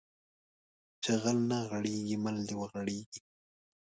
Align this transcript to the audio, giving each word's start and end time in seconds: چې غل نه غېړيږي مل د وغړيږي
چې 1.03 1.11
غل 1.21 1.37
نه 1.49 1.59
غېړيږي 1.69 2.17
مل 2.23 2.37
د 2.47 2.49
وغړيږي 2.59 3.19